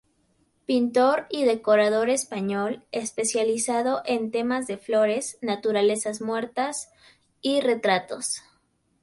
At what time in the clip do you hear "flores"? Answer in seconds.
4.79-5.37